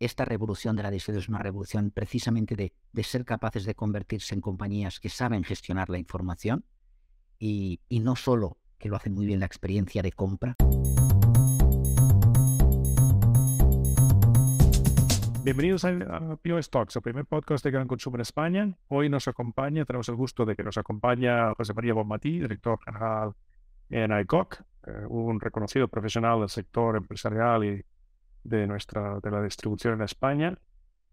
[0.00, 4.40] esta revolución de la distribución es una revolución precisamente de, ser capaces de convertirse en
[4.40, 6.64] compañías que saben gestionar la información
[7.38, 10.54] y, no solo que lo hacen muy bien la experiencia de compra.
[15.42, 18.76] Bienvenidos a, POS Talks, el primer podcast de gran consumo en España.
[18.88, 23.32] Hoy nos acompaña, tenemos el gusto de que nos acompaña José María Bonmatí, director general
[23.90, 27.84] en ICOC, eh, un reconocido profesional del sector empresarial y
[28.44, 30.58] de, nuestra, de la distribución en España.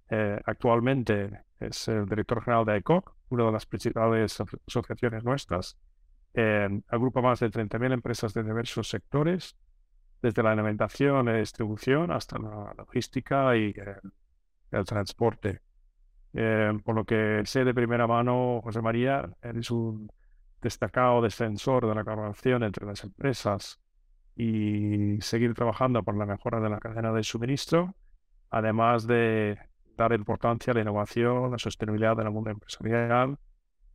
[0.10, 5.78] Eh, actualmente es el director general de ICOC, una de las principales asociaciones nuestras.
[6.34, 9.56] Eh, agrupa más de 30.000 empresas de diversos sectores,
[10.22, 13.96] desde la alimentación y distribución hasta la logística y eh,
[14.72, 15.62] el transporte.
[16.84, 20.12] por lo que sé de primera mano, José María, eres un
[20.62, 23.80] destacado defensor de la colaboración entre las empresas
[24.36, 27.96] y seguir trabajando por la mejora de la cadena de suministro,
[28.50, 29.58] además de
[29.96, 33.38] dar importancia a la innovación, la sostenibilidad del mundo empresarial.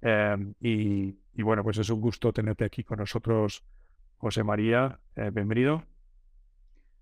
[0.00, 3.62] Em, y, bueno, pues es un gusto tenerte aquí con nosotros,
[4.16, 4.98] José María.
[5.14, 5.82] Eh, bienvenido.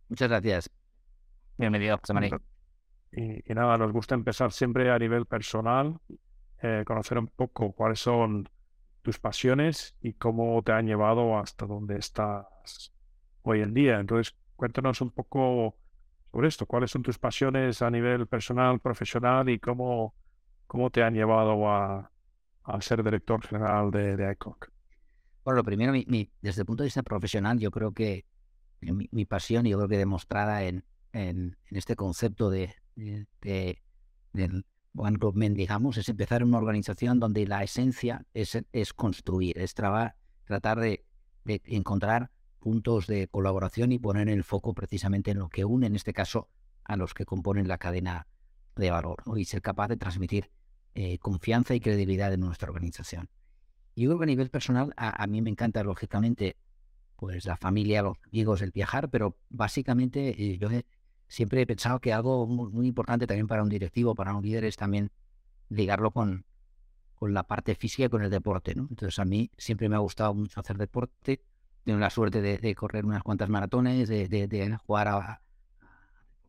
[0.09, 0.70] Muchas gracias.
[1.56, 2.41] Bienvenido, José María.
[3.12, 5.98] Y, nada, nos gusta empezar siempre a nivel personal,
[6.61, 8.48] eh, conocer un poco cuáles son
[9.03, 12.92] tus pasiones y cómo te han llevado hasta donde estás
[13.50, 13.98] hoy en día.
[13.98, 15.77] Entonces, cuéntanos un poco
[16.30, 16.66] sobre esto.
[16.66, 20.14] ¿Cuáles son tus pasiones a nivel personal, profesional y cómo,
[20.66, 22.10] cómo te han llevado a,
[22.64, 24.70] a ser director general de, de ICOC?
[25.44, 28.26] Bueno, lo primero, desde el punto de vista profesional, yo creo que
[28.80, 33.82] mi, pasión, y yo creo que demostrada en, en, este concepto de, de,
[34.32, 39.58] del One Government, digamos, es empezar en una organización donde la esencia es, es construir,
[39.58, 41.04] es tratar de,
[41.44, 42.30] de encontrar
[42.69, 46.50] puntos de colaboración y poner el foco precisamente en lo que une, en este caso,
[46.84, 48.27] a los que componen la cadena
[48.77, 50.50] de valor y ser capaz de transmitir
[50.94, 53.30] eh, confianza y credibilidad en nuestra organización.
[53.94, 56.59] Y yo creo que a nivel personal, a, mí me encanta, lógicamente,
[57.16, 60.69] pues la familia, los amigos, el viajar, pero básicamente eh, yo
[61.26, 64.76] siempre he pensado que algo muy, importante también para un directivo, para un líder, es
[64.76, 65.10] también
[65.70, 66.44] ligarlo con,
[67.14, 68.75] con la parte física y con el deporte.
[68.75, 68.88] ¿no?
[68.91, 71.41] Entonces a mí siempre me ha gustado mucho hacer deporte,
[71.88, 75.41] tengo la suerte de, correr unas cuantas maratones, de, jugar a,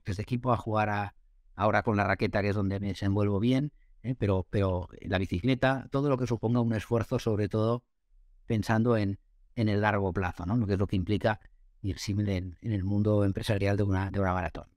[0.04, 1.16] desde equipo, a jugar a,
[1.56, 3.72] ahora con la raqueta, que es donde me desenvuelvo bien,
[4.04, 4.16] ¿eh?
[4.20, 7.86] pero, pero la bicicleta, todo lo que suponga un esfuerzo, sobre todo
[8.48, 9.18] pensando en,
[9.56, 10.58] en el largo plazo, ¿no?
[10.58, 11.40] lo que es lo que implica
[11.84, 14.68] ir en, en el mundo empresarial de una, de una maratón.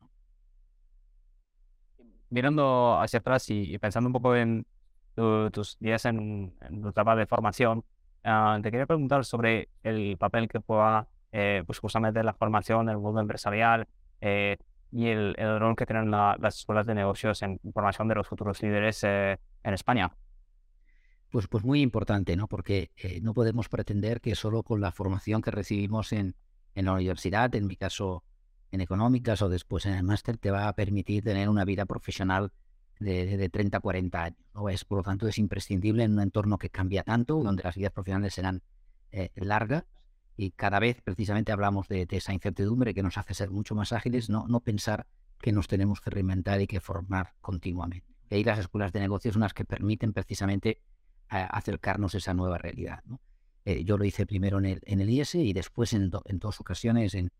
[2.31, 4.65] Mirando hacia atrás y, pensando un poco en
[5.17, 7.84] tus días en, en tu etapa de formación,
[8.25, 12.99] Ah, te quería preguntar sobre el papel que juega eh, pues justamente la formación del
[12.99, 13.88] mundo empresarial
[14.21, 14.59] eh,
[14.93, 19.03] y el, rol que tienen las escuelas de negocios en formación de los futuros líderes
[19.05, 20.15] eh, en España.
[21.31, 22.47] Pues, pues muy importante, ¿no?
[22.47, 22.91] Porque
[23.22, 26.34] no podemos pretender que solo con la formación que recibimos en,
[26.75, 28.22] en la universidad, en mi caso
[28.71, 32.53] en económicas o después en el máster, te va a permitir tener una vida profesional
[33.03, 34.39] de, de 30 a 40 años.
[34.55, 34.69] ¿no?
[34.69, 37.93] Es, por lo tanto, es imprescindible en un entorno que cambia tanto, donde las vidas
[37.93, 38.63] profesionales serán
[39.11, 39.85] eh, largas
[40.37, 44.31] y cada vez precisamente hablamos de, esa incertidumbre que nos hace ser mucho más ágiles,
[44.31, 45.07] no, no pensar
[45.39, 48.07] que nos tenemos que reinventar y que formar continuamente.
[48.31, 50.81] Y ahí las escuelas de negocios son las que permiten precisamente
[51.29, 53.03] acercarnos a esa nueva realidad.
[53.05, 53.21] ¿no?
[53.65, 57.15] Eh, yo lo hice primero en el, en IES y después en, en dos ocasiones
[57.15, 57.31] en,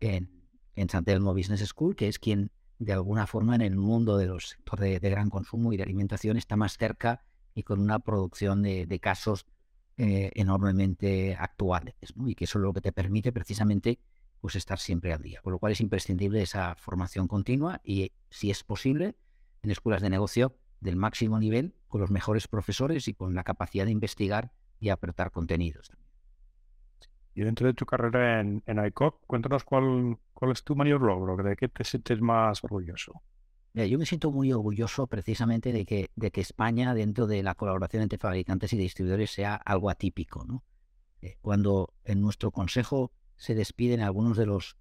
[0.00, 0.30] en,
[0.76, 4.26] en San Telmo Business School, que es quien de alguna forma en el mundo de
[4.26, 7.22] los sectores de, gran consumo y de alimentación está más cerca
[7.54, 9.44] y con una producción de, casos
[9.98, 11.94] eh, enormemente actuales,
[12.26, 13.98] y que eso es lo que te permite precisamente
[14.40, 15.42] pues estar siempre al día.
[15.42, 19.14] Con lo cual es imprescindible esa formación continua y, si es posible,
[19.62, 23.84] en escuelas de negocio del máximo nivel, con los mejores profesores y con la capacidad
[23.84, 25.92] de investigar y apretar contenidos.
[27.34, 31.36] Y dentro de tu carrera en, en ICOP, cuéntanos cuál, cuál es tu mayor logro,
[31.36, 33.22] de qué te sientes más orgulloso.
[33.74, 38.02] yo me siento muy orgulloso precisamente de que, de que España, dentro de la colaboración
[38.02, 40.44] entre fabricantes y distribuidores, sea algo atípico.
[40.44, 40.64] ¿no?
[41.22, 44.76] Eh, cuando en nuestro consejo se despiden algunos de los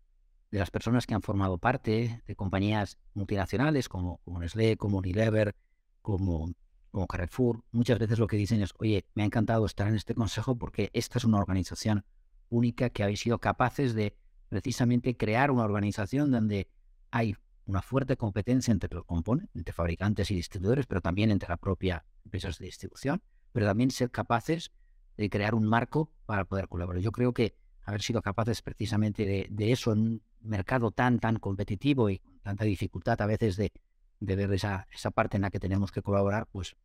[0.51, 5.55] de las personas que han formado parte de compañías multinacionales como, como Nestlé, como Unilever,
[6.01, 6.51] como,
[6.91, 10.15] como Carrefour, muchas veces lo que dicen es, oye, me ha encantado estar en este
[10.15, 12.03] consejo porque esta es una organización
[12.49, 14.15] única que habéis sido capaces de
[14.49, 16.69] precisamente crear una organización donde
[17.11, 17.35] hay
[17.65, 22.05] una fuerte competencia entre los componentes, entre fabricantes y distribuidores, pero también entre la propia
[22.25, 24.71] empresas de distribución, pero también ser capaces
[25.17, 27.01] de crear un marco para poder colaborar.
[27.01, 32.09] Yo creo que haber sido capaces precisamente de, eso en un mercado tan, tan competitivo
[32.09, 33.71] y tanta dificultad a veces de,
[34.19, 36.75] de ver esa, esa parte en la que tenemos que colaborar, pues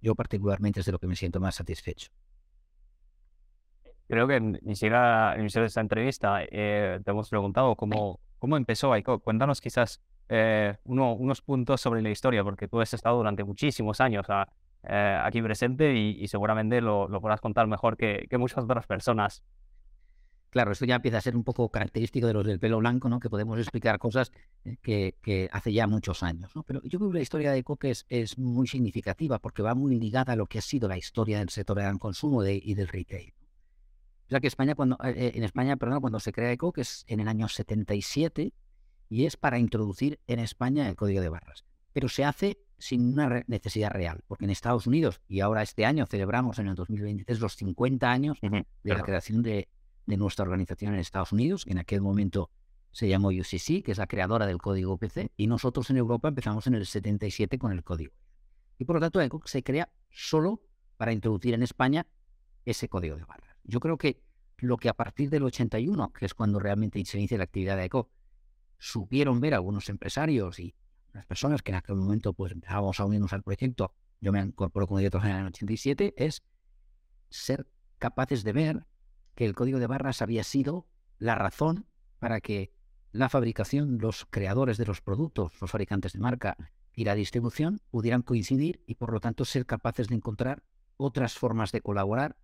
[0.00, 2.10] yo particularmente es de lo que me siento más satisfecho.
[4.08, 8.56] Creo que ni siquiera al inicio de esta entrevista eh, te hemos preguntado cómo, cómo
[8.56, 9.18] empezó ICO.
[9.18, 10.00] Cuéntanos quizás
[10.30, 14.26] eh, uno, unos puntos sobre la historia, porque tú has estado durante muchísimos años
[14.84, 19.44] eh, aquí presente y, seguramente lo, lo, podrás contar mejor que, muchas otras personas.
[20.48, 23.20] Claro, esto ya empieza a ser un poco característico de los del pelo blanco, ¿no?
[23.20, 24.32] Que podemos explicar cosas
[24.80, 26.62] que, hace ya muchos años, ¿no?
[26.62, 30.32] Pero yo creo que la historia de Coque es, muy significativa porque va muy ligada
[30.32, 33.34] a lo que ha sido la historia del sector del consumo y del retail.
[34.28, 37.04] O sea que España, cuando, eh, en España, perdón, cuando se crea ECO, que es
[37.08, 38.52] en el año 77,
[39.08, 41.64] y es para introducir en España el código de barras.
[41.94, 46.04] Pero se hace sin una necesidad real, porque en Estados Unidos, y ahora este año
[46.04, 49.66] celebramos en el 2023 los 50 años de la creación de,
[50.04, 52.50] de nuestra organización en Estados Unidos, que en aquel momento
[52.92, 56.66] se llamó UCC, que es la creadora del código PC, y nosotros en Europa empezamos
[56.66, 58.12] en el 77 con el código.
[58.78, 60.60] Y por lo tanto, ECO se crea solo
[60.98, 62.06] para introducir en España
[62.66, 63.47] ese código de barras.
[63.68, 64.22] Yo creo que
[64.56, 67.84] lo que a partir del 81, que es cuando realmente se inicia la actividad de
[67.84, 68.10] ECO,
[68.78, 70.74] supieron ver algunos empresarios y
[71.12, 74.86] las personas que en aquel momento pues empezábamos a unirnos al proyecto, yo me incorporo
[74.86, 76.42] como director general en el 87, es
[77.28, 77.68] ser
[77.98, 78.86] capaces de ver
[79.34, 80.86] que el código de barras había sido
[81.18, 81.86] la razón
[82.18, 82.72] para que
[83.12, 86.56] la fabricación, los creadores de los productos, los fabricantes de marca
[86.92, 90.62] y la distribución pudieran coincidir y por lo tanto ser capaces de encontrar
[90.96, 92.36] otras formas de colaborar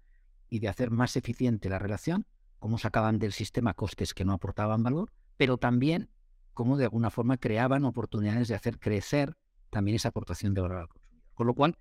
[0.54, 2.26] y de hacer más eficiente la relación,
[2.60, 6.10] cómo sacaban del sistema costes que no aportaban valor, pero también
[6.52, 9.36] cómo de alguna forma creaban oportunidades de hacer crecer
[9.70, 11.24] también esa aportación de valor al consumidor.
[11.34, 11.76] Con lo cual,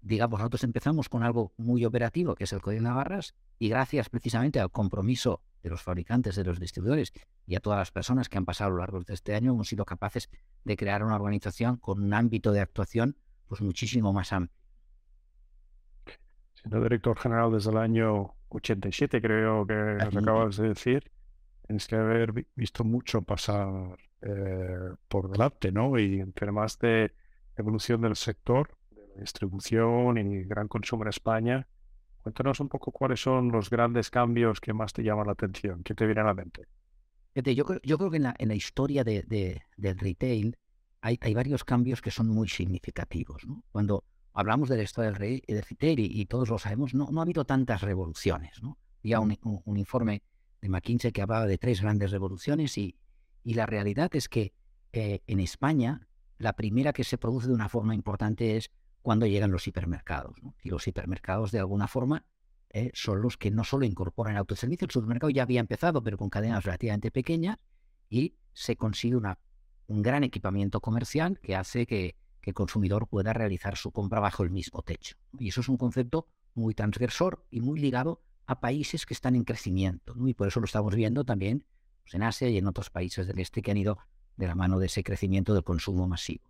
[0.00, 4.08] digamos, nosotros empezamos con algo muy operativo, que es el código de Navarras, y gracias
[4.08, 7.12] precisamente al compromiso de los fabricantes, de los distribuidores
[7.46, 9.68] y a todas las personas que han pasado a lo largo de este año, hemos
[9.68, 10.30] sido capaces
[10.64, 14.63] de crear una organización con un ámbito de actuación pues muchísimo más amplio.
[16.64, 21.12] Siendo director general desde el año 87, creo que nos acabas de decir,
[21.66, 25.98] tienes que haber visto mucho pasar eh, por delante, ¿no?
[25.98, 27.12] Y en temas de
[27.58, 28.78] evolución del sector,
[29.14, 31.68] distribución y gran consumo en España.
[32.22, 35.94] Cuéntanos un poco cuáles son los grandes cambios que más te llaman la atención, que
[35.94, 36.66] te vienen a la mente.
[37.34, 40.56] Yo, yo creo que en la, en la historia de, del retail
[41.02, 43.42] hay, hay, varios cambios que son muy significativos.
[43.70, 47.44] Cuando hablamos de la historia del, retail, y, todos lo sabemos, no, no ha habido
[47.44, 48.62] tantas revoluciones.
[48.62, 48.78] ¿no?
[48.98, 50.22] Había un, un, informe
[50.60, 52.96] de McKinsey que hablaba de tres grandes revoluciones y,
[53.44, 54.52] y la realidad es que
[54.92, 56.08] eh, en España
[56.38, 58.70] la primera que se produce de una forma importante es
[59.02, 60.36] cuando llegan los hipermercados.
[60.62, 62.26] Y los hipermercados, de alguna forma,
[62.70, 66.28] eh, son los que no solo incorporan autoservicio, el supermercado ya había empezado, pero con
[66.28, 67.58] cadenas relativamente pequeñas,
[68.08, 69.38] y se consigue una,
[69.86, 72.16] un gran equipamiento comercial que hace que,
[72.50, 75.16] el consumidor pueda realizar su compra bajo el mismo techo.
[75.38, 79.44] Y eso es un concepto muy transgresor y muy ligado a países que están en
[79.44, 80.14] crecimiento.
[80.26, 81.64] Y por eso lo estamos viendo también
[82.02, 83.98] pues, en Asia y en otros países del este que han ido
[84.36, 86.44] de la mano de ese crecimiento del consumo masivo.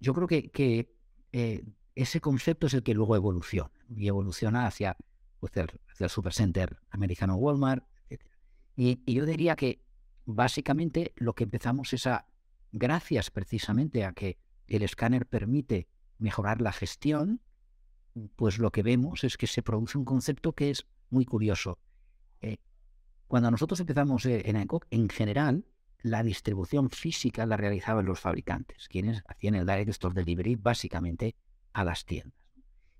[0.00, 0.94] Yo creo que, que
[1.32, 1.64] eh,
[1.94, 4.96] ese concepto es el que luego evoluciona y evoluciona hacia,
[5.40, 8.22] pues, el, hacia el supercenter americano Walmart, etc.
[8.76, 9.82] Y, yo diría que
[10.26, 12.26] básicamente lo que empezamos es a,
[12.72, 17.40] gracias precisamente a que el escáner permite mejorar la gestión,
[18.36, 21.78] pues lo que vemos es que se produce un concepto que es muy curioso.
[22.40, 22.58] Eh,
[23.26, 25.66] cuando nosotros empezamos eh, en ENCOC, en general,
[26.02, 31.36] la distribución física la realizaban los fabricantes, quienes hacían el direct store delivery básicamente
[31.72, 32.46] a las tiendas.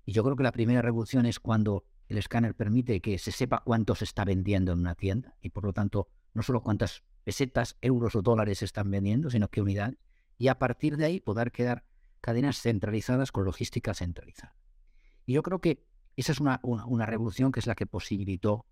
[0.05, 3.61] Y yo creo que la primera revolución es cuando el escáner permite que se sepa
[3.65, 7.77] cuánto se está vendiendo en una tienda y por lo tanto no solo cuántas pesetas,
[7.81, 9.97] euros o dólares se están vendiendo, sino qué unidades.
[10.37, 11.83] Y a partir de ahí poder quedar
[12.21, 14.55] cadenas centralizadas con logística centralizada.
[15.25, 18.65] Y yo creo que esa es una, una revolución que es la que posibilitó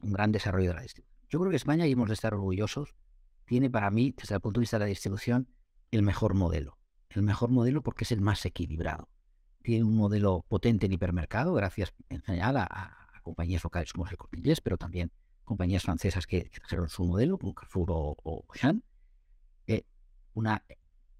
[0.00, 1.20] un gran desarrollo de la distribución.
[1.28, 2.94] Yo creo que España, y hemos de estar orgullosos,
[3.44, 5.48] tiene para mí, desde el punto de vista de la distribución,
[5.90, 6.78] el mejor modelo.
[7.08, 9.08] El mejor modelo porque es el más equilibrado.
[9.62, 14.40] Tiene un modelo potente en hipermercado, gracias en general a, compañías locales como el Corte
[14.64, 15.12] pero también
[15.44, 18.46] compañías francesas que trajeron su modelo, como Carrefour o, o
[19.66, 19.84] eh,
[20.32, 20.64] una,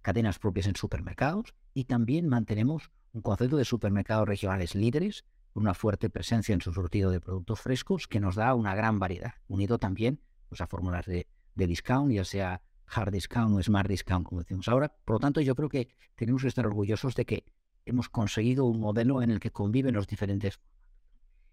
[0.02, 6.10] cadenas propias en supermercados y también mantenemos un concepto de supermercados regionales líderes, una fuerte
[6.10, 10.20] presencia en su surtido de productos frescos que nos da una gran variedad, unido también
[10.48, 14.68] pues, a fórmulas de de discount, ya sea hard discount o smart discount, como decimos
[14.68, 14.92] ahora.
[15.04, 17.44] Por lo tanto, yo creo que tenemos que estar orgullosos de que
[17.84, 20.60] hemos conseguido un modelo en el que conviven los diferentes.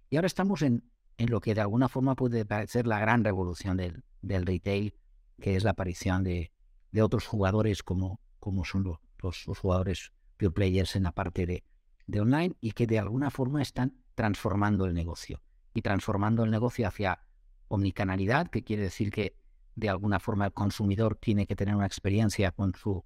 [0.09, 3.77] Y ahora estamos en, en lo que de alguna forma puede parecer la gran revolución
[3.77, 4.95] del, del retail,
[5.39, 6.51] que es la aparición de,
[6.91, 11.63] de otros jugadores como, como son los, los, jugadores pure players en la parte de,
[12.05, 15.41] de online y que de alguna forma están transformando el negocio.
[15.73, 17.19] Y transformando el negocio hacia
[17.67, 19.35] omnicanalidad, que quiere decir que
[19.75, 23.03] de alguna forma el consumidor tiene que tener una experiencia con su,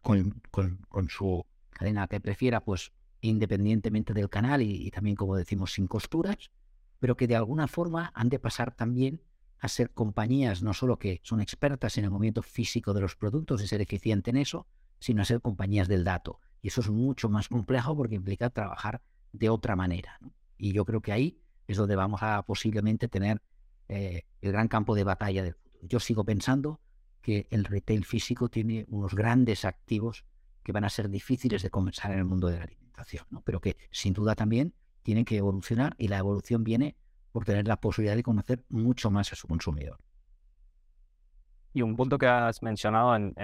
[0.00, 5.88] con, con, su cadena que prefiera, pues independientemente del canal y, también, como decimos, sin
[5.88, 6.50] costuras,
[7.00, 9.22] pero que de alguna forma han de pasar también
[9.64, 13.62] a ser compañías no solo que son expertas en el movimiento físico de los productos
[13.62, 14.66] y ser eficiente en eso,
[14.98, 16.40] sino a ser compañías del dato.
[16.62, 19.02] Y eso es mucho más complejo porque implica trabajar
[19.32, 20.18] de otra manera.
[20.56, 23.42] Y yo creo que ahí es donde vamos a posiblemente tener
[23.88, 25.86] eh, el gran campo de batalla del futuro.
[25.88, 26.80] Yo sigo pensando
[27.20, 30.24] que el retail físico tiene unos grandes activos
[30.62, 33.76] que van a ser difíciles de comenzar en el mundo de la alimentación, pero que
[33.90, 36.96] sin duda también tienen que evolucionar y la evolución viene
[37.34, 39.98] por tener la posibilidad de conocer mucho más a su consumidor.
[41.72, 43.34] Y un punto que has mencionado, en,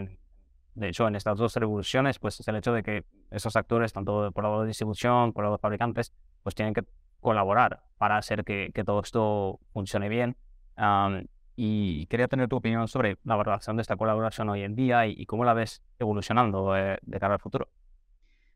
[0.76, 4.30] de hecho, en estas dos revoluciones, pues es el hecho de que esos actores, tanto
[4.30, 6.12] por lado de distribución, por lado de fabricantes,
[6.44, 6.85] pues tienen que
[7.18, 10.37] colaborar para hacer que, todo esto funcione bien.
[11.56, 15.26] y quería tener tu opinión sobre la valoración de esta colaboración hoy en día y,
[15.26, 17.68] cómo la ves evolucionando eh, de cara al futuro.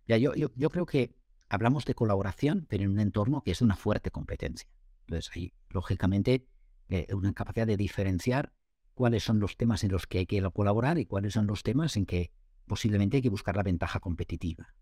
[0.07, 1.11] Ya, yo, yo, yo, creo que
[1.49, 4.69] hablamos de colaboración, pero en un entorno que es una fuerte competencia.
[5.07, 6.47] Entonces, hay, lógicamente,
[6.89, 8.53] eh, una capacidad de diferenciar
[8.95, 11.97] cuáles son los temas en los que hay que colaborar y cuáles son los temas
[11.97, 12.31] en que
[12.67, 14.75] posiblemente hay que buscar la ventaja competitiva.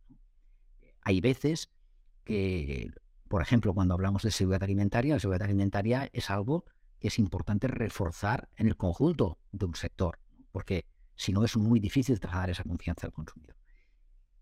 [1.03, 1.71] Hay veces
[2.25, 2.93] que
[3.33, 6.67] por ejemplo, cuando hablamos de seguridad alimentaria, la seguridad alimentaria es algo
[7.01, 10.19] que es importante reforzar en el conjunto de un sector,
[10.51, 10.85] porque
[11.17, 13.57] si no es muy difícil trasladar esa confianza al consumidor.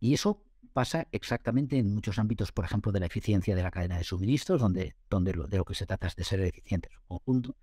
[0.01, 0.43] Y eso
[0.73, 4.61] pasa exactamente en muchos ámbitos, por ejemplo, de la eficiencia de la cadena de suministros,
[4.61, 7.57] donde, donde de lo que se trata es de ser eficiente en su conjunto.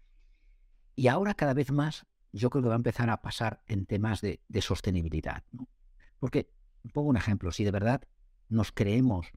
[0.95, 4.21] Y ahora cada vez más yo creo que va a empezar a pasar en temas
[4.21, 5.43] de, sostenibilidad.
[6.19, 6.49] Porque,
[6.93, 8.01] pongo un ejemplo, si de verdad
[8.49, 9.27] nos creemos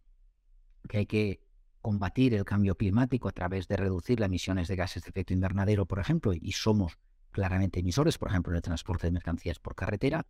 [0.88, 1.46] que hay que
[1.80, 5.86] combatir el cambio climático a través de reducir las emisiones de gases de efecto invernadero,
[5.86, 6.98] por ejemplo, y somos
[7.30, 10.26] claramente emisores, por ejemplo, en el transporte de mercancías por carretera,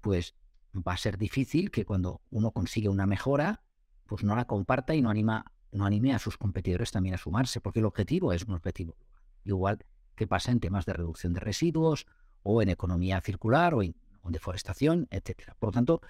[0.00, 0.34] pues
[0.74, 3.62] va a ser difícil que cuando uno consigue una mejora,
[4.06, 7.60] pues no la comparta y no anima, no anime a sus competidores también a sumarse,
[7.60, 8.96] porque el objetivo es un objetivo
[9.44, 9.84] igual
[10.14, 12.06] que pasa en temas de reducción de residuos
[12.42, 13.94] o en economía circular o en,
[14.30, 15.56] deforestación, etcétera.
[15.58, 16.02] Por lo tanto,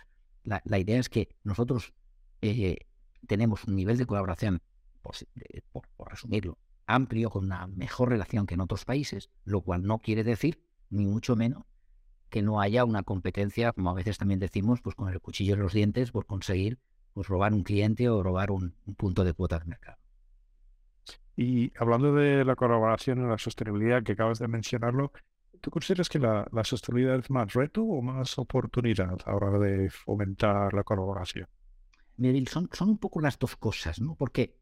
[0.43, 1.95] la, idea es que nosotros
[2.43, 2.79] eh,
[3.29, 4.61] tenemos un nivel de colaboración,
[5.71, 10.25] por, resumirlo, amplio, con una mejor relación que en otros países, lo cual no quiere
[10.25, 10.61] decir,
[10.91, 11.65] ni mucho menos,
[12.29, 15.61] que no haya una competencia, como a veces también decimos, pues con el cuchillo en
[15.61, 16.79] los dientes por conseguir
[17.15, 19.99] pues, robar un cliente o robar un, punto de cuota de mercado.
[21.37, 25.13] Y hablando de la colaboración en la sostenibilidad que acabas de mencionarlo,
[25.61, 29.59] ¿tú consideras que la, la sostenibilidad es más reto o más oportunidad a la hora
[29.59, 31.47] de fomentar la colaboración?
[32.47, 34.17] son, son un poco las dos cosas, ¿no?
[34.17, 34.57] ¿Por qué?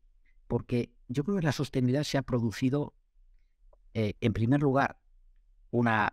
[0.46, 2.94] Porque yo creo que la sostenibilidad se ha producido,
[3.94, 4.98] eh, en primer lugar,
[5.70, 6.12] una,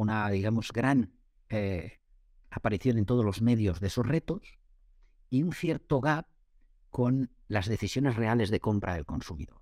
[0.00, 1.12] una digamos, gran
[1.48, 2.00] eh,
[2.50, 4.58] aparición en todos los medios de esos retos
[5.30, 6.26] y un cierto gap
[6.90, 9.60] con las decisiones reales de compra del consumidor.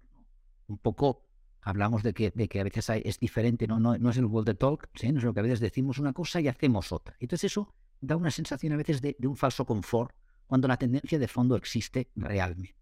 [0.69, 1.25] Un poco
[1.61, 3.81] hablamos de que, de que a veces es diferente, ¿no?
[3.81, 5.11] No, no es el world talk, ¿sí?
[5.11, 7.17] no es lo que a veces decimos una cosa y hacemos otra.
[7.19, 10.15] Entonces eso da una sensación a veces de un falso confort
[10.47, 12.77] cuando la tendencia de fondo existe realmente.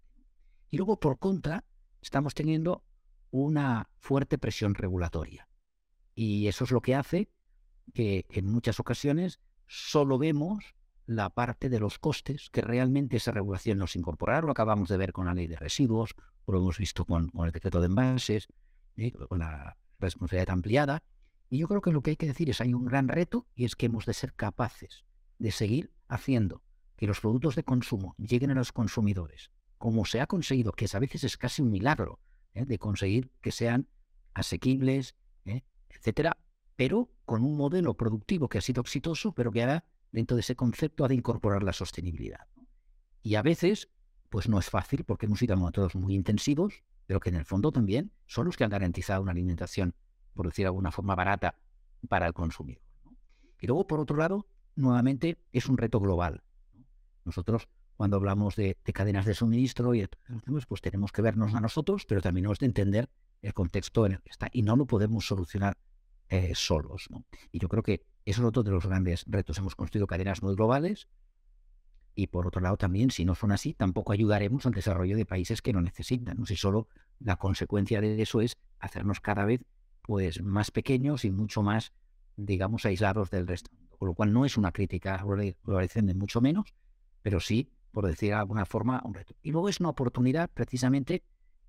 [0.71, 1.65] Y luego, por contra,
[2.03, 2.85] estamos teniendo
[3.31, 5.49] una fuerte presión regulatoria.
[6.15, 7.29] Y eso es lo que hace
[7.93, 10.75] que en muchas ocasiones solo vemos
[11.07, 14.43] la parte de los costes que realmente esa regulación nos incorporará.
[14.43, 16.15] Lo acabamos de ver con la ley de residuos,
[16.47, 18.49] lo hemos visto con, el decreto de envases,
[18.97, 19.13] ¿eh?
[19.13, 21.03] con la responsabilidad ampliada.
[21.51, 23.65] Y yo creo que lo que hay que decir es hay un gran reto y
[23.65, 25.05] es que hemos de ser capaces
[25.39, 26.63] de seguir haciendo
[26.97, 30.99] que los productos de consumo lleguen a los consumidores, como se ha conseguido, que a
[30.99, 32.21] veces es casi un milagro,
[32.55, 32.65] ¿eh?
[32.65, 33.89] de conseguir que sean
[34.33, 35.63] asequibles, ¿eh?
[35.91, 36.39] etcétera,
[36.77, 40.57] pero con un modelo productivo que ha sido exitoso, pero que ahora dentro de ese
[40.57, 42.47] concepto ha de incorporar la sostenibilidad.
[43.23, 43.89] Y a veces,
[44.29, 47.73] pues no es fácil porque hemos sido todos muy intensivos, pero que en el fondo
[47.73, 49.95] también son los que han garantizado una alimentación,
[50.35, 51.59] por decir de alguna forma, barata
[52.09, 52.83] para el consumidor.
[53.61, 56.43] Y luego, por otro lado, nuevamente es un reto global.
[57.25, 60.07] Nosotros, cuando hablamos de, cadenas de suministro, y
[60.69, 63.09] pues tenemos que vernos a nosotros, pero también hemos de entender
[63.41, 65.77] el contexto en el que está y no lo podemos solucionar
[66.29, 67.09] eh, solos.
[67.53, 69.59] Y yo creo que eso es otro de los grandes retos.
[69.59, 71.09] Hemos construido cadenas muy globales
[72.15, 75.63] y por otro lado también, si no son así, tampoco ayudaremos al desarrollo de países
[75.63, 76.39] que lo necesitan.
[76.39, 76.47] ¿no?
[76.47, 76.89] Si solo
[77.19, 79.63] la consecuencia de eso es hacernos cada vez
[80.03, 81.93] pues, más pequeños y mucho más
[82.37, 83.71] digamos, aislados del resto.
[83.99, 85.23] Con lo cual no es una crítica
[85.63, 86.75] globalización, de mucho menos,
[87.23, 89.35] pero sí, por decir de alguna forma, un reto.
[89.43, 91.23] Y luego es una oportunidad precisamente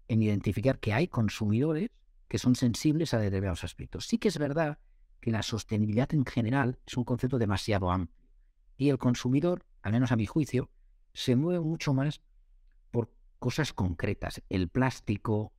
[0.08, 1.90] en identificar que hay consumidores
[2.36, 4.08] que son sensibles a determinados aspectos.
[4.08, 4.78] Sí que es verdad
[5.22, 8.28] que la sostenibilidad en general es un concepto demasiado amplio
[8.76, 10.70] y el consumidor, al menos a mi juicio,
[11.14, 12.20] se mueve mucho más
[12.92, 14.42] por cosas concretas.
[14.50, 15.54] El plástico,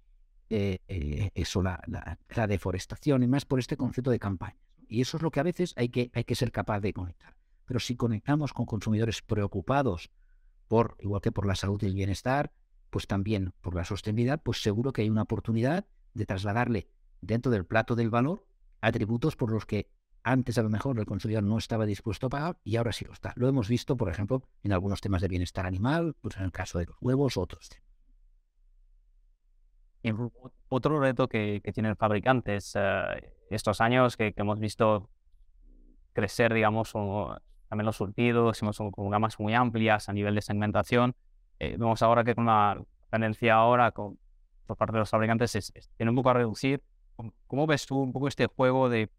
[0.51, 1.83] eh, eh, eso, la,
[2.29, 4.61] la, deforestación y más por este concepto de campaña.
[4.87, 7.35] Y eso es lo que a veces hay que, hay que ser capaz de conectar.
[7.65, 10.11] Pero si conectamos con consumidores preocupados
[10.69, 12.53] por, igual que por la salud y el bienestar,
[12.91, 16.89] pues también por la sostenibilidad, pues seguro que hay una oportunidad de trasladarle
[17.21, 18.47] dentro del plato del valor
[18.81, 19.91] atributos por los que
[20.23, 23.13] antes a lo mejor el consumidor no estaba dispuesto a pagar y ahora sí lo
[23.13, 23.33] está.
[23.37, 26.79] Lo hemos visto, por ejemplo, en algunos temas de bienestar animal, pues en el caso
[26.79, 27.71] de los huevos, otros
[30.69, 35.11] Otro reto que, tienen fabricantes eh, estos años que, hemos visto
[36.13, 41.15] crecer, digamos, también los surtidos, hemos con gamas muy amplias a nivel de segmentación.
[41.61, 44.19] Eh, vemos ahora que con la tendencia ahora con,
[44.67, 46.83] por parte de los fabricantes es, tiene un poco a reducir.
[47.47, 49.11] ¿Cómo ves tú un poco este juego de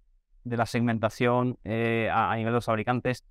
[0.48, 3.24] de la segmentación eh, a, nivel de los fabricantes,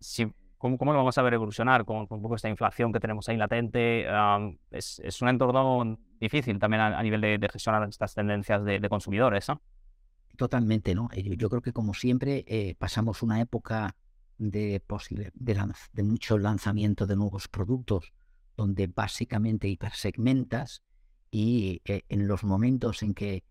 [0.00, 0.26] si,
[0.58, 3.36] ¿cómo, ¿cómo, lo vamos a ver evolucionar con, un poco esta inflación que tenemos ahí
[3.36, 4.06] latente?
[4.70, 9.60] es, es, un entorno difícil también a, nivel de, gestionar estas tendencias de, consumidores, ¿no?
[10.36, 11.08] Totalmente, ¿no?
[11.14, 13.96] Yo, creo que como siempre eh, pasamos una época
[14.38, 18.12] de, posible, de, mucho lanzamiento de nuevos productos
[18.54, 20.82] donde básicamente hipersegmentas
[21.30, 23.44] y eh, en los momentos en que,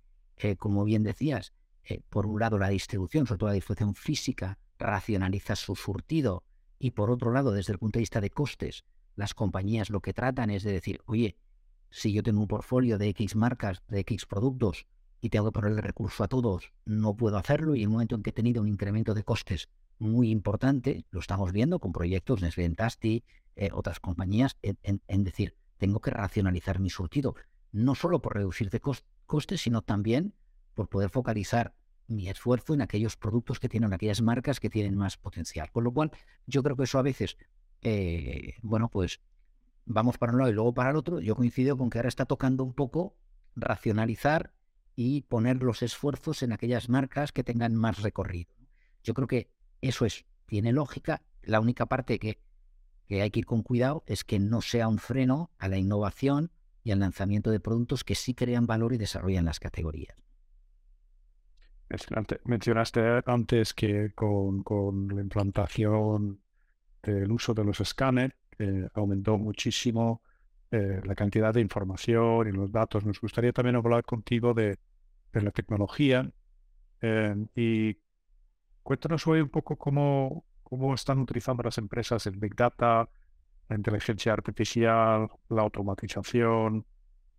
[0.58, 1.54] como bien decías,
[1.84, 6.44] eh, por un lado, la distribución, sobre todo la distribución física, racionaliza su surtido
[6.80, 10.14] y por otro lado, desde el punto de vista de costes, las compañías lo que
[10.14, 11.38] tratan es de decir, oye,
[11.90, 14.88] si yo tengo un portfolio de X marcas, de X productos
[15.22, 18.24] y tengo que ponerle recurso a todos, no puedo hacerlo y en el momento en
[18.24, 22.70] que he tenido un incremento de costes muy importante, lo estamos viendo con proyectos Nestlé
[22.72, 23.24] Tasti,
[23.56, 27.36] eh, otras compañías, en, decir, tengo que racionalizar mi surtido,
[27.76, 28.80] no solo por reducir de
[29.26, 30.34] costes, sino también
[30.74, 31.76] por poder focalizar
[32.08, 35.72] mi esfuerzo en aquellos productos que tienen, aquellas marcas que tienen más potencial.
[35.72, 36.12] Con lo cual,
[36.48, 37.38] yo creo que eso a veces,
[37.82, 39.20] eh, bueno, pues
[39.86, 41.20] vamos para un lado y luego para el otro.
[41.20, 43.18] Yo coincido con que ahora está tocando un poco
[43.56, 44.54] racionalizar
[44.96, 48.54] y poner los esfuerzos en aquellas marcas que tengan más recorrido.
[49.04, 49.50] Yo creo que
[49.82, 51.24] eso es, tiene lógica.
[51.42, 52.40] La única parte que,
[53.08, 56.52] que hay que ir con cuidado es que no sea un freno a la innovación
[56.86, 60.16] y al lanzamiento de productos que sí crean valor y desarrollan las categorías.
[62.46, 64.64] Mencionaste antes que con,
[65.10, 66.40] la implantación
[67.02, 68.38] del uso de los escáneres
[68.94, 70.22] aumentó muchísimo
[70.70, 73.04] eh, la cantidad de información y los datos.
[73.04, 74.78] Nos gustaría también hablar contigo de,
[75.34, 76.32] la tecnología
[77.02, 77.98] eh, y
[78.84, 83.10] cuéntanos hoy un poco cómo, cómo están utilizando las empresas el Big Data,
[83.70, 86.86] la inteligencia artificial, la automatización,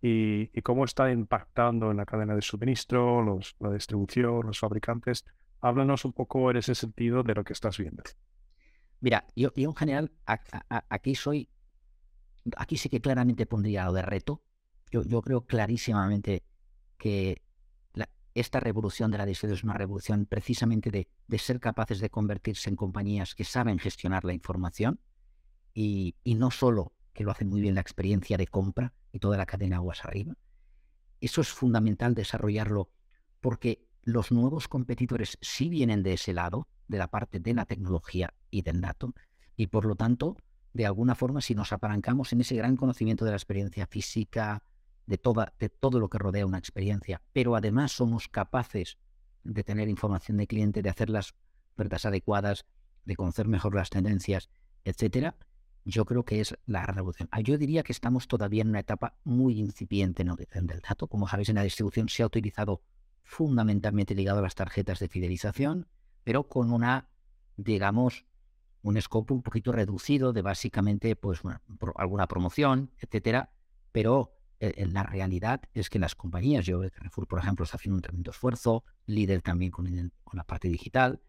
[0.01, 5.25] y, cómo está impactando en la cadena de suministro, los, la distribución, los fabricantes.
[5.59, 8.03] Háblanos un poco en ese sentido de lo que estás viendo.
[8.99, 10.11] Mira, yo, en general
[10.89, 11.49] aquí soy,
[12.57, 14.43] aquí sí que claramente pondría lo de reto.
[14.91, 16.43] Yo, yo creo clarísimamente
[16.97, 17.41] que
[18.33, 22.69] esta revolución de la distribución es una revolución precisamente de, de, ser capaces de convertirse
[22.69, 24.99] en compañías que saben gestionar la información
[25.79, 29.45] y, no solo que lo hacen muy bien la experiencia de compra y toda la
[29.45, 30.35] cadena aguas arriba.
[31.21, 32.89] Eso es fundamental desarrollarlo
[33.41, 38.33] porque los nuevos competidores sí vienen de ese lado, de la parte de la tecnología
[38.49, 39.13] y del dato,
[39.55, 40.37] y por lo tanto,
[40.73, 44.63] de alguna forma, si nos apalancamos en ese gran conocimiento de la experiencia física,
[45.05, 48.97] de, toda, de todo lo que rodea una experiencia, pero además somos capaces
[49.43, 51.35] de tener información de cliente, de hacer las
[51.73, 52.65] ofertas adecuadas,
[53.05, 54.49] de conocer mejor las tendencias,
[54.83, 55.35] etcétera,
[55.87, 57.29] yo creo que es la revolución.
[57.31, 61.07] Ah, yo diría que estamos todavía en una etapa muy incipiente en origen del dato.
[61.07, 62.81] Como sabéis, en la distribución se ha utilizado
[63.23, 65.87] fundamentalmente ligado a las tarjetas de fidelización,
[66.25, 67.09] pero con una,
[67.55, 68.25] digamos,
[68.81, 71.41] un scope un poquito reducido de básicamente pues
[71.95, 73.51] alguna promoción, etcétera,
[73.93, 78.01] pero eh, la realidad es que las compañías, yo Carrefour, por ejemplo, está haciendo un
[78.01, 81.21] tremendo esfuerzo, líder también con, con la parte digital,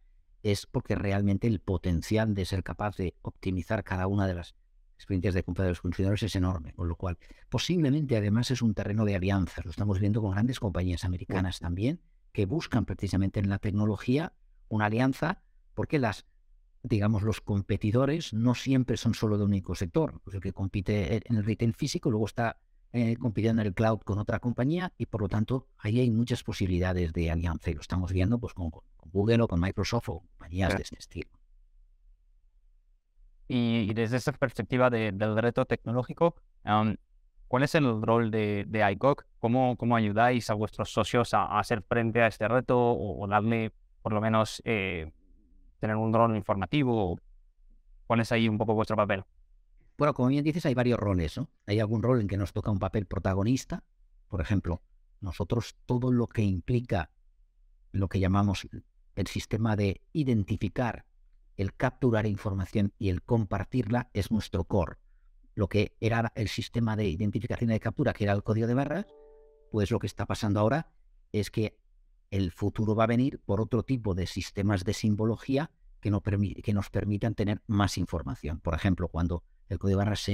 [0.42, 4.54] es porque realmente el potencial de ser capaz de optimizar cada una de las
[4.96, 8.74] experiencias de compra de los consumidores es enorme, con lo cual posiblemente además es un
[8.74, 12.00] terreno de alianzas, lo estamos viendo con grandes compañías americanas también,
[12.32, 14.32] que buscan precisamente en la tecnología
[14.68, 15.42] una alianza
[15.74, 16.26] porque las
[16.82, 20.20] digamos, los competidores no siempre son solo de un único sector.
[20.24, 22.58] Pues el que compite en el retail físico, luego está
[22.92, 26.42] eh, compitiendo en el cloud con otra compañía y por lo tanto ahí hay muchas
[26.42, 28.70] posibilidades de alianza y lo estamos viendo pues con,
[29.12, 31.30] Google o con Microsoft o compañías de este estilo.
[33.46, 36.34] Y, desde esa perspectiva del reto tecnológico,
[37.46, 39.26] ¿cuál es el rol de, de ICOC?
[39.38, 43.72] ¿Cómo, ¿Cómo ayudáis a vuestros socios a, hacer frente a este reto o, darle
[44.02, 45.10] por lo menos eh,
[45.80, 47.18] tener un rol informativo?
[48.06, 49.24] ¿Cuál es ahí un poco vuestro papel?
[49.98, 51.50] Bueno, como bien dices, hay varios roles, ¿no?
[51.66, 53.82] Hay algún rol en que nos toca un papel protagonista.
[54.28, 54.80] Por ejemplo,
[55.20, 57.10] nosotros todo lo que implica
[57.90, 58.68] lo que llamamos
[59.16, 61.04] el sistema de identificar,
[61.56, 64.98] el capturar información y el compartirla es nuestro core.
[65.56, 68.74] Lo que era el sistema de identificación y de captura, que era el código de
[68.74, 69.06] barras,
[69.72, 70.92] pues lo que está pasando ahora
[71.32, 71.76] es que
[72.30, 76.12] el futuro va a venir por otro tipo de sistemas de simbología que,
[76.62, 78.60] que nos permitan tener más información.
[78.60, 80.32] Por ejemplo, cuando el código de barras se,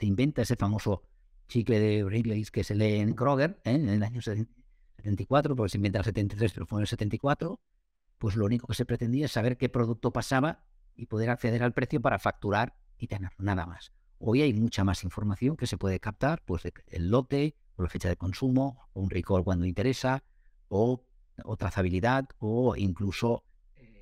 [0.00, 1.02] inventa ese famoso
[1.48, 3.72] chicle de Wrigley que se lee en Kroger ¿eh?
[3.72, 7.60] en el año 74, porque se inventa en el 73, pero fue en el 74,
[8.18, 11.72] pues lo único que se pretendía es saber qué producto pasaba y poder acceder al
[11.72, 13.92] precio para facturar y tener nada más.
[14.18, 18.08] Hoy hay mucha más información que se puede captar, pues el lote, o la fecha
[18.08, 20.22] de consumo, o un recall cuando interesa,
[20.68, 21.04] o,
[21.44, 23.44] o trazabilidad, o incluso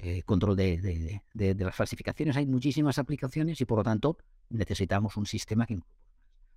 [0.02, 2.34] eh, control de, las falsificaciones.
[2.36, 4.16] Hay muchísimas aplicaciones y por lo tanto
[4.50, 5.78] necesitamos un sistema que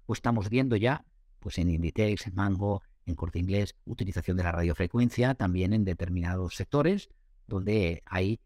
[0.05, 1.05] pues estamos viendo ya
[1.39, 6.55] pues en Inditex, en Mango, en Corte Inglés, utilización de la radiofrecuencia, también en determinados
[6.55, 7.09] sectores
[7.47, 8.39] donde hay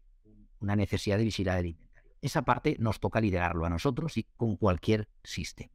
[0.60, 2.12] una necesidad de visibilidad del inventario.
[2.20, 5.72] Esa parte nos toca liderarlo a nosotros y con cualquier sistema.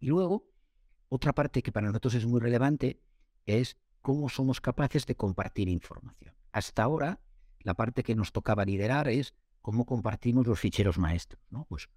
[0.00, 0.46] Y luego,
[1.08, 3.02] otra parte que para nosotros es muy relevante
[3.44, 6.34] es cómo somos capaces de compartir información.
[6.52, 7.20] Hasta ahora,
[7.60, 11.66] la parte que nos tocaba liderar es cómo compartimos los ficheros maestros, ¿no?
[11.68, 11.88] Pues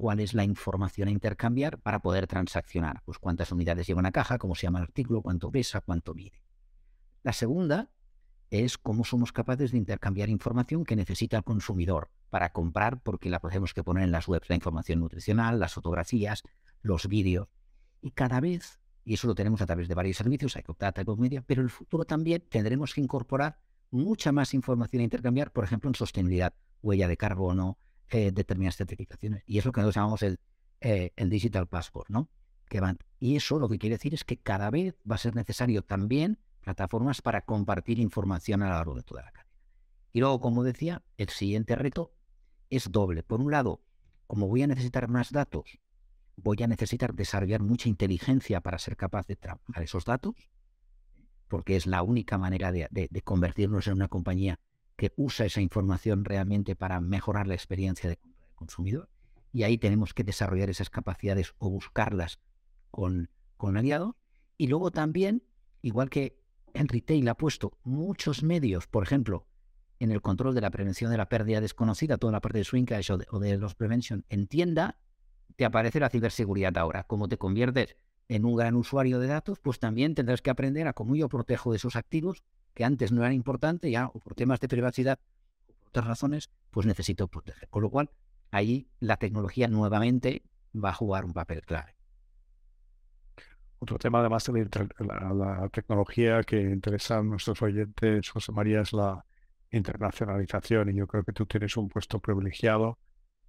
[0.00, 4.38] cuál es la información a intercambiar para poder transaccionar, pues cuántas unidades lleva una caja,
[4.38, 6.42] cómo se llama el artículo, cuánto pesa, cuánto mide.
[7.22, 7.90] La segunda
[8.48, 13.40] es cómo somos capaces de intercambiar información que necesita el consumidor para comprar, porque la
[13.40, 16.44] podemos que poner en las webs, la información nutricional, las fotografías,
[16.80, 17.48] los vídeos.
[18.00, 21.44] Y cada vez, y eso lo tenemos a través de varios servicios, hay hay Media,
[21.46, 23.58] pero en el futuro también tendremos que incorporar
[23.90, 27.76] mucha más información a intercambiar, por ejemplo, en sostenibilidad, huella de carbono,
[28.10, 29.42] eh, determinadas certificaciones.
[29.46, 30.38] Y es lo que nosotros llamamos el,
[30.80, 32.28] eh, el Digital Passport, ¿no?
[32.68, 32.98] Que van.
[33.18, 36.38] Y eso lo que quiere decir es que cada vez va a ser necesario también
[36.60, 39.50] plataformas para compartir información a lo largo de toda la cadena.
[40.12, 42.12] Y luego, como decía, el siguiente reto
[42.68, 43.22] es doble.
[43.22, 43.82] Por un lado,
[44.26, 45.78] como voy a necesitar más datos,
[46.36, 50.34] voy a necesitar desarrollar mucha inteligencia para ser capaz de trabajar esos datos
[51.50, 52.88] porque es la única manera de,
[53.24, 54.60] convertirnos en una compañía
[55.00, 59.08] que usa esa información realmente para mejorar la experiencia de del consumidor.
[59.50, 62.38] Y ahí tenemos que desarrollar esas capacidades o buscarlas
[62.90, 64.14] con, con aliados.
[64.58, 65.42] Y luego también,
[65.80, 66.38] igual que
[66.74, 69.46] en retail ha puesto muchos medios, por ejemplo,
[70.00, 72.84] en el control de la prevención de la pérdida desconocida, toda la parte de swing
[72.84, 74.98] de, o de los prevention en tienda,
[75.56, 77.04] te aparece la ciberseguridad ahora.
[77.04, 77.96] ¿Cómo te conviertes
[78.28, 81.74] en un gran usuario de datos, pues también tendrás que aprender a cómo yo protejo
[81.74, 85.18] esos activos que antes no eran importantes, ya o por temas de privacidad
[85.68, 87.68] o por otras razones, pues necesito proteger.
[87.68, 88.10] Con lo cual,
[88.50, 90.42] ahí la tecnología nuevamente
[90.74, 91.96] va a jugar un papel clave.
[93.82, 99.24] Otro tema, además de la, tecnología que interesa nuestros oyentes, José María, es la
[99.70, 100.90] internacionalización.
[100.90, 102.98] Y yo creo que tú tienes un puesto privilegiado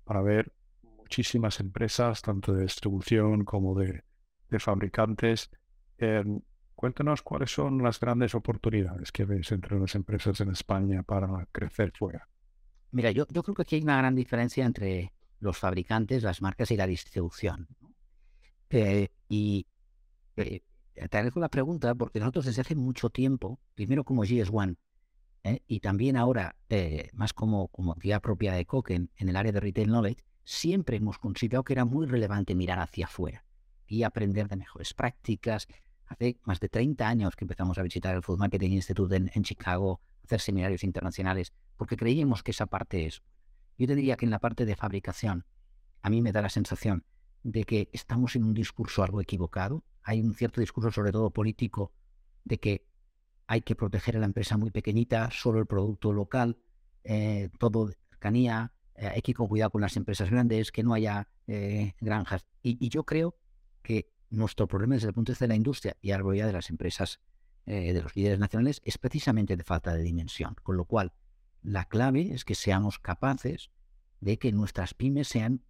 [0.05, 0.53] para ver
[0.97, 4.05] muchísimas empresas, tanto de distribución como de,
[4.49, 5.51] de fabricantes.
[5.97, 6.39] Em,
[6.81, 11.91] cuéntanos cuáles son las grandes oportunidades que ves entre las empresas en España para crecer
[11.95, 12.27] fuera.
[12.89, 16.71] Mira, yo, yo creo que aquí hay una gran diferencia entre los fabricantes, las marcas
[16.71, 17.67] y la distribución.
[18.71, 19.67] Eh, y
[20.37, 20.61] eh,
[20.95, 24.75] te agradezco la pregunta porque nosotros desde hace mucho tiempo, primero como GS1
[25.43, 25.61] ¿eh?
[25.67, 29.51] y también ahora eh, más como, como actividad propia de Coke en, en, el área
[29.51, 33.45] de Retail Knowledge, siempre hemos considerado que era muy relevante mirar hacia afuera
[33.85, 35.67] y aprender de mejores prácticas.
[36.12, 40.02] Hace más de 30 años que empezamos a visitar el Food Marketing Institute en, Chicago,
[40.26, 43.24] hacer seminarios internacionales, porque creíamos que esa parte es.
[43.78, 45.45] Yo te diría que en la parte de fabricación,
[46.02, 47.06] a mí me da la sensación
[47.43, 49.86] de que estamos en un discurso algo equivocado.
[50.04, 51.93] Hay un cierto discurso, sobre todo político,
[52.43, 52.86] de que
[53.47, 56.58] hay que proteger a la empresa muy pequeñita, solo el producto local,
[57.06, 60.84] eh, todo de cercanía, eh, hay que ir con cuidado con las empresas grandes, que
[60.84, 62.45] no haya eh, granjas.
[62.63, 63.38] y, yo creo
[63.82, 66.53] que nuestro problema desde el punto de vista de la industria y algo ya de
[66.53, 67.19] las empresas
[67.65, 70.55] eh, de los líderes nacionales es precisamente de falta de dimensión.
[70.63, 71.13] Con lo cual,
[71.61, 73.69] la clave es que seamos capaces
[74.19, 75.63] de que nuestras pymes sean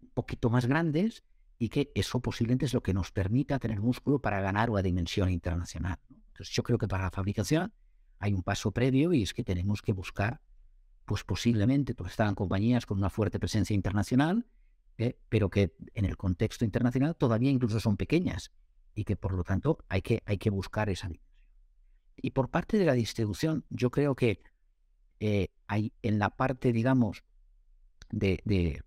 [0.00, 1.24] un poquito más grandes
[1.58, 5.30] y que eso posiblemente es lo que nos permita tener músculo para ganar una dimensión
[5.30, 5.98] internacional.
[6.28, 7.72] Entonces yo creo que para la fabricación
[8.18, 10.40] hay un paso previo y es que tenemos que buscar,
[11.04, 14.46] pues posiblemente, porque están compañías con una fuerte presencia internacional,
[14.98, 15.18] ¿eh?
[15.28, 18.52] pero que en el contexto internacional todavía incluso son pequeñas
[18.94, 21.26] y que por lo tanto hay que, hay que buscar esa dimensión.
[22.16, 24.42] Y por parte de la distribución, yo creo que
[25.20, 27.24] eh, hay en la parte, digamos,
[28.10, 28.82] de, de,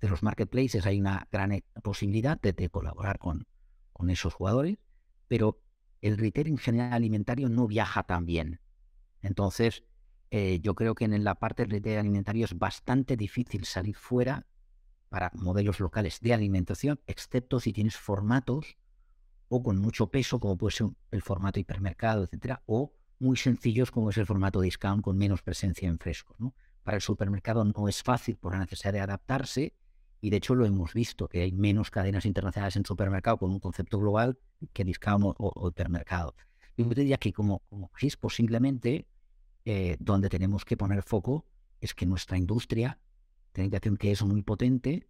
[0.00, 3.46] los marketplaces hay una gran eh, posibilidad de, colaborar con,
[3.92, 4.78] con esos jugadores,
[5.26, 5.60] pero
[6.00, 8.60] el retail en general alimentario no viaja tan bien.
[9.22, 9.82] Entonces,
[10.30, 14.46] eh, yo creo que en la parte del retail alimentario es bastante difícil salir fuera
[15.08, 18.76] para modelos locales de alimentación, excepto si tienes formatos
[19.48, 24.10] o con mucho peso, como puede ser el formato hipermercado, etcétera, o muy sencillos, como
[24.10, 26.34] es el formato discount con menos presencia en fresco.
[26.38, 26.54] ¿no?
[26.82, 29.74] Para el supermercado no es fácil por la necesidad de adaptarse,
[30.20, 33.60] y de hecho lo hemos visto, que hay menos cadenas internacionales en supermercado con un
[33.60, 34.38] concepto global
[34.72, 36.34] que discount o, hipermercado.
[36.76, 39.06] Yo diría que como, como es posiblemente
[39.64, 41.46] eh, donde tenemos que poner foco
[41.80, 42.98] es que nuestra industria
[43.98, 45.08] que es muy potente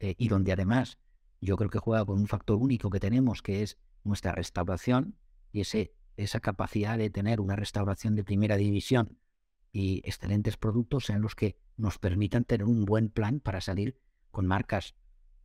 [0.00, 0.98] eh, y donde además
[1.40, 5.16] yo creo que juega con un factor único que tenemos, que es nuestra restauración
[5.52, 9.18] y esa capacidad de tener una restauración de primera división
[9.72, 13.96] y excelentes productos sean los que nos permitan tener un buen plan para salir
[14.30, 14.94] con marcas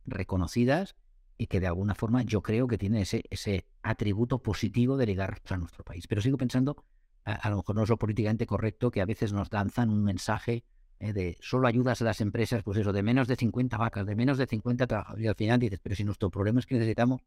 [0.06, 0.96] reconocidas
[1.36, 5.40] y que de alguna forma yo creo que tiene ese, ese atributo positivo de ligar
[5.48, 6.06] a nuestro país.
[6.06, 6.84] Pero sigo pensando,
[7.24, 10.64] a, lo mejor no es lo políticamente correcto, que a veces nos lanzan un mensaje
[11.04, 14.16] eh, de solo ayudas a las empresas, pues eso, de menos de 50 vacas, de
[14.16, 15.24] menos de 50 trabajadores.
[15.24, 17.20] Y al final dices, pero si nuestro problema es que necesitamos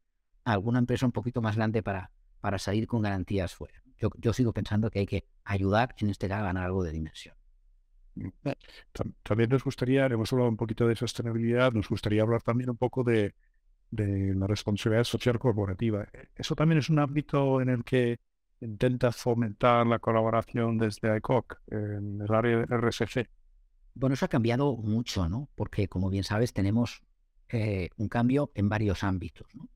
[0.45, 2.09] alguna empresa un poquito más grande para,
[2.41, 3.83] para salir con garantías fuera.
[3.99, 6.91] Yo, yo sigo pensando que hay que ayudar en este caso a ganar algo de
[6.91, 7.35] dimensión.
[8.43, 8.55] Eh,
[9.21, 13.03] también nos gustaría, hemos hablado un poquito de sostenibilidad, nos gustaría hablar también un poco
[13.03, 13.35] de,
[13.91, 16.07] de la responsabilidad social corporativa.
[16.13, 18.19] Eh, eso también es un ámbito en el que
[18.61, 23.29] intenta fomentar la colaboración desde ICOC en el área de RSC.
[23.99, 25.49] Bueno, eso ha cambiado mucho, ¿no?
[25.55, 27.01] Porque, como bien sabes, tenemos
[27.49, 29.47] eh, un cambio en varios ámbitos.
[29.55, 29.69] ¿no?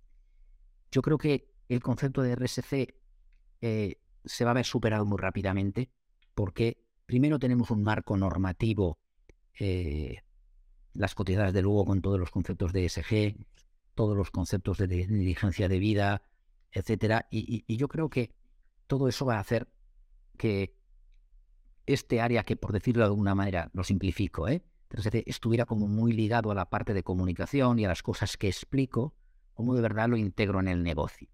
[0.92, 2.94] Yo creo que el concepto de RSC
[3.62, 5.90] eh, se va a ver superado muy rápidamente
[6.36, 9.00] porque primero tenemos un marco normativo,
[9.58, 10.18] eh,
[10.94, 13.38] las cotizas de luego con todos los conceptos de ESG,
[13.96, 16.24] todos los conceptos de diligencia de vida,
[16.72, 18.34] etcétera, y, yo creo que
[18.88, 19.70] todo eso va a hacer
[20.38, 20.76] que
[21.94, 24.64] este área que, por decirlo de alguna manera, lo simplifico, ¿eh?
[25.26, 29.14] estuviera como muy ligado a la parte de comunicación y a las cosas que explico,
[29.54, 31.30] cómo de verdad lo integro en el negocio.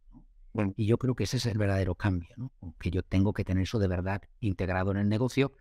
[0.76, 2.52] Y yo creo que ese es el verdadero cambio, ¿no?
[2.80, 5.54] que yo tengo que tener eso de verdad integrado en el negocio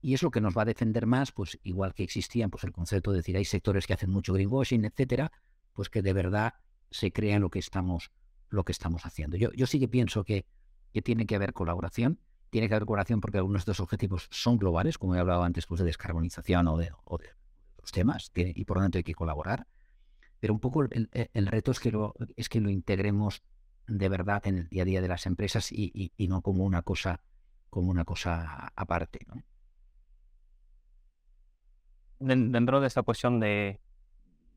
[0.00, 2.72] y es lo que nos va a defender más, pues igual que existían pues el
[2.72, 5.32] concepto de decir hay sectores que hacen mucho greenwashing, etcétera,
[5.72, 6.54] pues que de verdad
[6.90, 8.12] se crea lo que estamos,
[8.48, 9.36] lo que estamos haciendo.
[9.36, 10.46] Yo, yo sí que pienso que,
[10.92, 12.20] que tiene que haber colaboración,
[12.54, 15.66] tiene que haber colaboración porque algunos de estos objetivos son globales, como he hablado antes
[15.66, 17.30] pues, de descarbonización o de, o de
[17.80, 19.66] los temas, y por lo tanto hay que colaborar.
[20.38, 23.42] Pero un poco el, el, reto es que, lo, es que lo integremos
[23.88, 26.82] de verdad en el día a día de las empresas y, y, no como una
[26.82, 27.22] cosa
[27.70, 29.26] como una cosa aparte.
[32.20, 33.80] Dentro de esta cuestión de,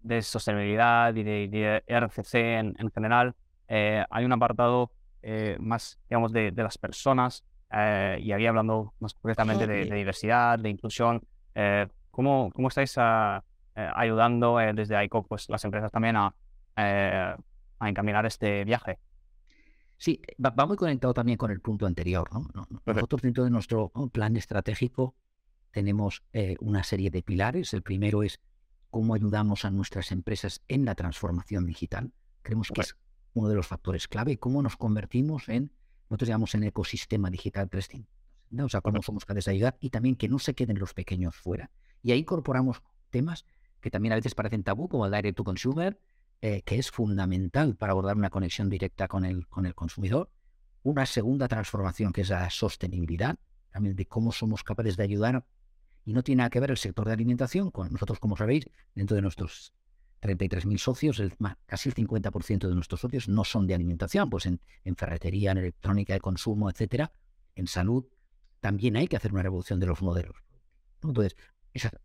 [0.04, 3.36] de sostenibilidad y de, RCC en, en general,
[3.68, 4.92] eh, hay un apartado
[5.24, 10.60] eh, más, digamos, de, de las personas eh, y había hablando más concretamente de, diversidad,
[10.60, 11.22] de inclusión.
[12.12, 13.44] ¿cómo, ¿Cómo estáis ah,
[13.76, 16.34] ayudando desde ICO pues, las empresas también a,
[16.76, 19.00] a encaminar este viaje?
[19.98, 22.30] Sí, va, muy conectado también con el punto anterior.
[22.32, 22.68] ¿no?
[22.86, 25.16] Nosotros dentro de nuestro plan estratégico
[25.72, 26.24] tenemos
[26.60, 27.74] una serie de pilares.
[27.74, 28.40] El primero es
[28.90, 32.12] cómo ayudamos a nuestras empresas en la transformación digital.
[32.42, 32.96] Creemos que es
[33.34, 35.72] uno de los factores clave, cómo nos convertimos en,
[36.10, 38.66] nosotros llamamos en ecosistema digital 360.
[38.66, 41.36] O sea, cómo somos capaces de ayudar y también que no se queden los pequeños
[41.36, 41.70] fuera.
[42.02, 43.46] Y ahí incorporamos temas
[43.82, 46.00] que también a veces parecen tabú, como el direct to consumer,
[46.42, 50.30] eh, que es fundamental para abordar una conexión directa con el, con el consumidor.
[50.84, 53.38] Una segunda transformación que es la sostenibilidad,
[53.72, 55.46] también de cómo somos capaces de ayudar
[56.06, 59.16] y no tiene nada que ver el sector de alimentación con nosotros, como sabéis, dentro
[59.16, 59.74] de nuestros
[60.22, 61.22] 33.000 socios,
[61.66, 64.60] casi el 50% de nuestros socios no son de alimentación, pues en,
[64.96, 67.12] ferretería, en electrónica de consumo, etcétera,
[67.56, 68.06] en salud,
[68.60, 70.36] también hay que hacer una revolución de los modelos.
[71.04, 71.36] Entonces,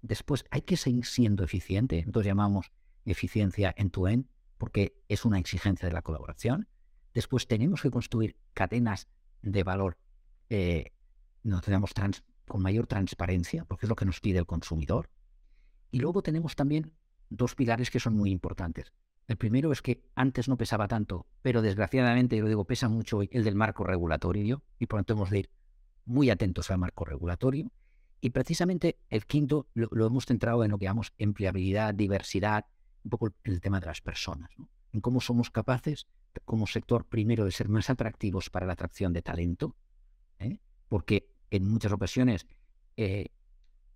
[0.02, 2.70] después hay que seguir siendo eficiente, entonces llamamos
[3.04, 4.26] eficiencia en tu end,
[4.58, 6.68] porque es una exigencia de la colaboración.
[7.14, 9.08] Después tenemos que construir cadenas
[9.40, 9.98] de valor,
[10.50, 10.92] eh,
[11.42, 15.10] no tenemos trans, con mayor transparencia, porque es lo que nos pide el consumidor.
[15.90, 16.92] Y luego tenemos también
[17.36, 18.92] dos pilares que son muy importantes.
[19.28, 23.44] El primero es que antes no pesaba tanto, pero desgraciadamente, yo digo, pesa mucho el
[23.44, 25.50] del marco regulatorio y por lo tanto hemos de ir
[26.04, 27.70] muy atentos al marco regulatorio.
[28.20, 32.66] Y precisamente el quinto lo, hemos centrado en lo que llamamos empleabilidad, diversidad,
[33.04, 34.50] un poco el tema de las personas,
[34.92, 36.06] en cómo somos capaces
[36.44, 39.76] como sector primero de ser más atractivos para la atracción de talento,
[40.38, 40.58] ¿eh?
[40.88, 42.46] porque en muchas ocasiones
[42.96, 43.28] eh,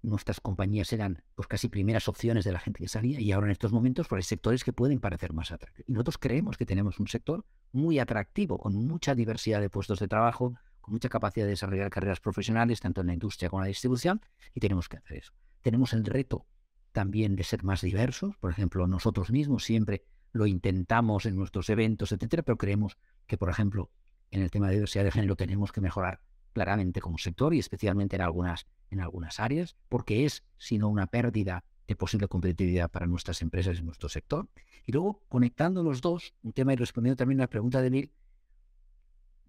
[0.07, 3.53] nuestras compañías eran pues, casi primeras opciones de la gente que salía y ahora en
[3.53, 5.88] estos momentos pues, hay sectores que pueden parecer más atractivos.
[5.88, 10.09] Y nosotros creemos que tenemos un sector muy atractivo, con mucha diversidad de puestos de
[10.09, 13.69] trabajo, con mucha capacidad de desarrollar carreras profesionales, tanto en la industria como en la
[13.69, 14.21] distribución,
[14.55, 15.33] y tenemos que hacer eso.
[15.61, 16.47] Tenemos el reto
[16.92, 22.12] también de ser más diversos, por ejemplo, nosotros mismos siempre lo intentamos en nuestros eventos,
[22.12, 23.90] etcétera, pero creemos que, por ejemplo,
[24.31, 26.21] en el tema de diversidad de género tenemos que mejorar
[26.57, 31.64] claramente como sector y especialmente en algunas, en algunas áreas, porque es, sino una pérdida
[31.87, 34.49] de posible competitividad para nuestras empresas y nuestro sector.
[34.87, 38.12] Y luego, conectando los dos, un tema y respondiendo también a la pregunta de Bill,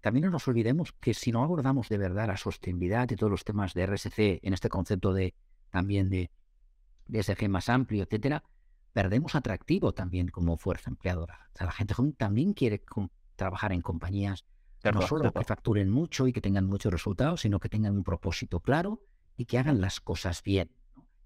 [0.02, 3.42] también no nos olvidemos que si no abordamos de verdad la sostenibilidad y todos los
[3.42, 5.34] temas de RSC en este concepto de
[5.70, 6.30] también de,
[7.06, 8.44] de SG más amplio, etcétera,
[8.92, 11.48] perdemos atractivo también como fuerza empleadora.
[11.54, 12.82] O sea, la gente joven también quiere
[13.34, 14.44] trabajar en compañías
[14.84, 18.60] no solo que facturen mucho y que tengan muchos resultados, sino que tengan un propósito
[18.60, 19.02] claro
[19.36, 20.70] y que hagan las cosas bien.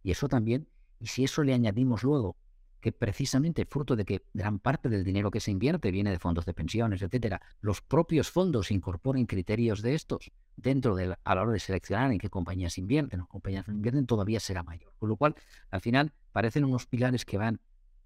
[0.02, 2.36] Y eso también, y si eso le añadimos luego
[2.82, 6.44] que precisamente fruto de que gran parte del dinero que se invierte viene de fondos
[6.44, 11.52] de pensiones, etcétera, los propios fondos incorporen criterios de estos dentro de a la hora
[11.52, 14.92] de seleccionar en qué compañías invierten o compañías no invierten, todavía será mayor.
[14.98, 15.36] Con lo cual,
[15.70, 17.60] al final, parecen unos pilares que van,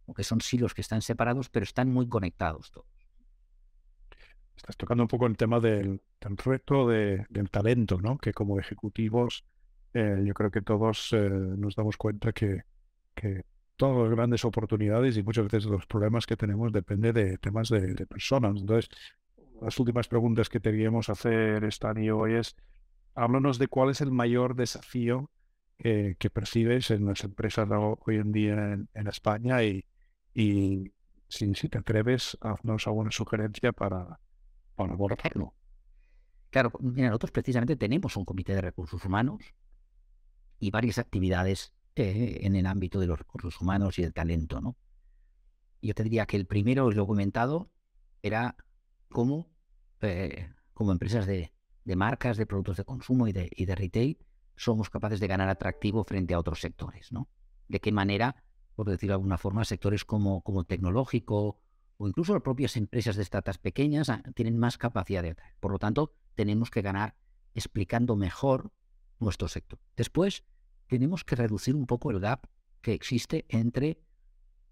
[0.04, 2.86] o que son silos que están separados, pero están muy conectados todos.
[4.56, 8.16] Estás tocando un poco el tema del, reto del talento, ¿no?
[8.18, 9.44] Que como ejecutivos,
[9.92, 12.62] eh, yo creo que todos eh, nos damos cuenta que,
[13.14, 13.42] que
[13.76, 18.06] todas las grandes oportunidades y muchas veces los problemas que tenemos depende de temas de,
[18.06, 18.60] personas.
[18.60, 18.88] Entonces,
[19.60, 22.56] las últimas preguntas que queríamos hacer, Stan y hoy es,
[23.14, 25.30] háblanos de cuál es el mayor desafío
[25.78, 29.84] que, percibes en las empresas hoy en día en, España y,
[30.34, 30.92] y
[31.28, 34.18] si, si, te atreves, haznos alguna sugerencia para,
[34.76, 34.94] para.
[36.50, 39.42] Claro, mira, nosotros precisamente tenemos un comité de recursos humanos
[40.58, 44.76] y varias actividades eh, en el ámbito de los recursos humanos y el talento, ¿no?
[45.82, 47.70] Yo te diría que el primero, lo comentado,
[48.22, 48.56] era
[49.08, 49.48] cómo,
[50.00, 51.52] eh, como empresas de,
[51.96, 54.18] marcas, de productos de consumo y de, de retail,
[54.56, 57.28] somos capaces de ganar atractivo frente a otros sectores, ¿no?
[57.68, 58.42] De qué manera,
[58.74, 61.60] por decirlo de alguna forma, sectores como, como tecnológico
[61.98, 65.54] o incluso las propias empresas de startups pequeñas ah, tienen más capacidad de atraer.
[65.60, 67.16] Por lo tanto, tenemos que ganar
[67.54, 68.72] explicando mejor
[69.18, 69.78] nuestro sector.
[69.96, 70.44] Después,
[70.86, 72.46] tenemos que reducir un poco el gap
[72.80, 74.00] que existe entre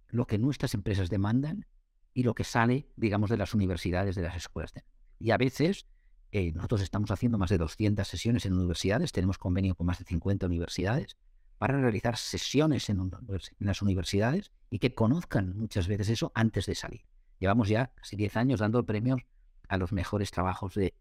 [0.08, 1.66] lo que nuestras empresas demandan
[2.12, 4.72] y lo que sale, digamos, de las universidades, de las escuelas.
[5.18, 5.86] Y a veces
[6.30, 10.04] eh, nosotros estamos haciendo más de 200 sesiones en universidades, tenemos convenio con más de
[10.04, 11.16] 50 universidades
[11.58, 13.10] para realizar sesiones en,
[13.58, 17.02] las universidades y que conozcan muchas veces eso antes de salir.
[17.38, 19.20] Llevamos ya casi 10 años dando premios
[19.68, 20.94] a los mejores trabajos de,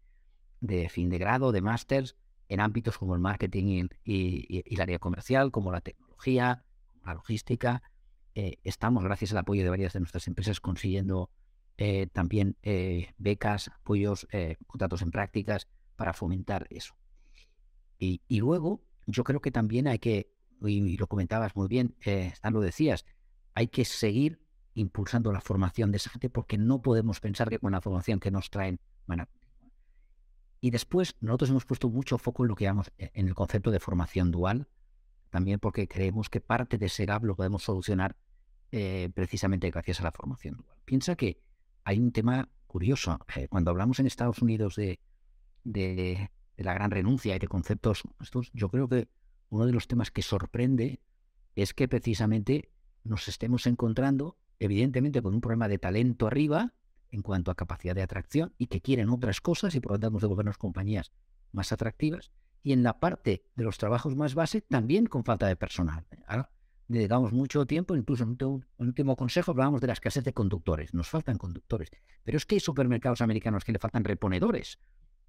[0.88, 2.16] fin de grado, de másters,
[2.48, 6.64] en ámbitos como el marketing y, el área comercial, como la tecnología,
[7.04, 7.82] la logística.
[8.34, 11.30] Eh, estamos, gracias al apoyo de varias de nuestras empresas, consiguiendo
[11.76, 14.26] eh, también eh, becas, apoyos,
[14.66, 16.94] contratos en prácticas para fomentar eso.
[17.98, 21.96] Y, luego, yo creo que también hay que, y, lo comentabas muy bien,
[22.50, 23.06] lo decías,
[23.54, 24.43] hay que seguir
[24.74, 28.30] impulsando la formación de esa gente porque no podemos pensar que con la formación que
[28.30, 29.28] nos traen van a
[30.64, 33.70] y después nosotros hemos puesto mucho foco en lo que llamamos eh, en el concepto
[33.70, 34.66] de formación dual,
[35.28, 38.16] también porque creemos que parte de ese gap lo podemos solucionar
[38.72, 40.78] eh, precisamente gracias a la formación dual.
[40.86, 41.38] Piensa que
[41.84, 43.18] hay un tema curioso.
[43.36, 45.00] Eh, cuando hablamos en Estados Unidos de,
[45.64, 49.06] de, la gran renuncia y de conceptos estos, yo creo que
[49.50, 50.98] uno de los temas que sorprende
[51.56, 52.70] es que precisamente
[53.02, 56.74] nos estemos encontrando, evidentemente, con un problema de talento arriba,
[57.10, 60.18] en cuanto a capacidad de atracción y que quieren otras cosas y por lo tanto
[60.18, 61.12] de volvernos compañías
[61.52, 62.32] más atractivas.
[62.62, 66.06] Y en la parte de los trabajos más base también con falta de personal.
[66.26, 66.50] Ahora
[66.88, 70.92] dedicamos mucho tiempo, incluso en un último consejo hablábamos de la escasez de conductores.
[70.92, 71.90] Nos faltan conductores.
[72.24, 74.78] Pero es que hay supermercados americanos que le faltan reponedores.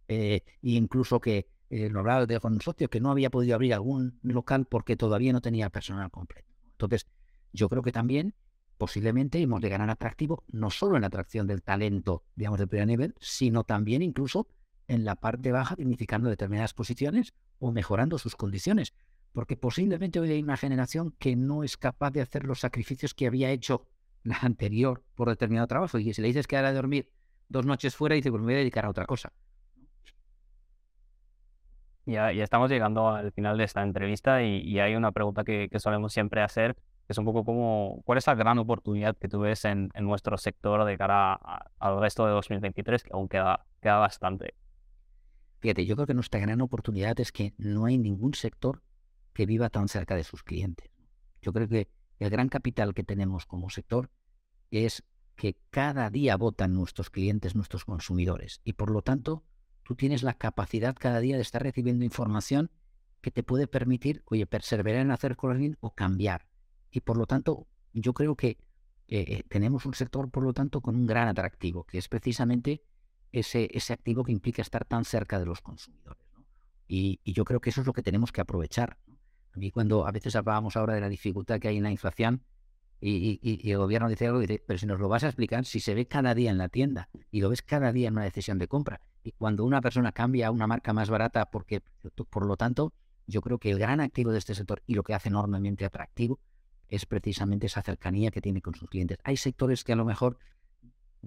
[0.07, 3.73] e incluso que eh, lo hablaba de con un socio que no había podido abrir
[3.73, 6.53] algún local porque todavía no tenía personal completo.
[6.71, 7.07] Entonces,
[7.53, 8.35] yo creo que también
[8.77, 12.87] posiblemente hemos de ganar atractivo no solo en la atracción del talento, digamos, de primer
[12.87, 14.47] nivel, sino también incluso
[14.87, 18.93] en la parte baja, dignificando determinadas posiciones o mejorando sus condiciones.
[19.31, 23.27] Porque posiblemente hoy hay una generación que no es capaz de hacer los sacrificios que
[23.27, 23.87] había hecho
[24.23, 25.97] la anterior por determinado trabajo.
[25.99, 27.09] Y si le dices que hará dormir
[27.49, 29.31] dos noches fuera, dice, pues me voy a dedicar a otra cosa.
[32.05, 36.13] Ya, ya estamos llegando al final de esta entrevista y, hay una pregunta que, solemos
[36.13, 39.65] siempre hacer, que es un poco como, ¿cuál es la gran oportunidad que tú ves
[39.65, 41.33] en, nuestro sector de cara
[41.79, 44.55] al resto de 2023, que aún queda, queda bastante?
[45.59, 48.81] Fíjate, yo creo que nuestra gran oportunidad es que no hay ningún sector
[49.33, 50.89] que viva tan cerca de sus clientes.
[51.41, 51.89] Yo creo que
[52.19, 54.09] el gran capital que tenemos como sector
[54.71, 55.03] es
[55.35, 59.43] que cada día votan nuestros clientes, nuestros consumidores, y por lo tanto
[59.83, 62.71] tú tienes la capacidad cada día de estar recibiendo información
[63.21, 66.47] que te puede permitir, oye, perseverar en hacer cosas o cambiar.
[66.95, 68.57] Y por lo tanto, yo creo que
[69.09, 72.83] eh, tenemos un sector, por lo tanto, con un gran atractivo, que es precisamente
[73.33, 76.25] ese, ese activo que implica estar tan cerca de los consumidores.
[76.87, 78.97] Y, yo creo que eso es lo que tenemos que aprovechar.
[79.53, 82.45] A mí cuando a veces hablábamos ahora de la dificultad que hay en la inflación,
[83.01, 85.95] y, el gobierno dice algo, dice, pero si nos lo vas a explicar, si se
[85.95, 88.69] ve cada día en la tienda y lo ves cada día en una decisión de
[88.69, 91.83] compra, y cuando una persona cambia a una marca más barata, porque
[92.29, 92.93] por lo tanto,
[93.27, 96.39] yo creo que el gran activo de este sector y lo que hace enormemente atractivo
[96.89, 99.17] es precisamente esa cercanía que tiene con sus clientes.
[99.23, 100.37] Hay sectores que a lo mejor,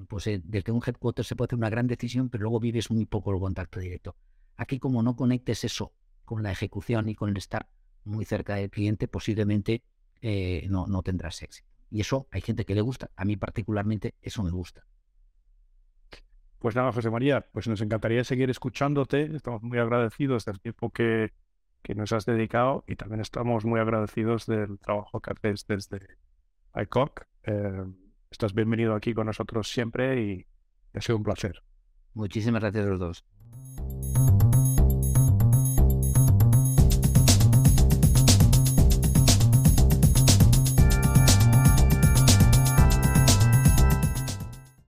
[0.09, 3.06] pues eh, desde un headquarter se puede hacer una gran decisión, pero luego vives muy
[3.06, 4.16] poco el contacto directo.
[4.56, 5.92] Aquí como no conectes eso
[6.24, 7.68] con la ejecución y con el estar
[8.04, 9.82] muy cerca del cliente, posiblemente
[10.20, 11.68] eh, no, no tendrás éxito.
[11.90, 13.11] Y eso hay gente que le gusta.
[13.16, 14.84] A mí particularmente eso me gusta.
[16.59, 19.34] Pues nada, José María, pues nos encantaría seguir escuchándote.
[19.36, 21.32] Estamos muy agradecidos del tiempo que,
[21.82, 26.00] que nos has dedicado y también estamos muy agradecidos del trabajo que haces desde
[26.74, 27.26] ICOC.
[27.44, 27.84] Eh,
[28.30, 30.46] estás bienvenido aquí con nosotros siempre y
[30.94, 31.62] ha sido un placer.
[32.14, 33.24] Muchísimas gracias a los dos.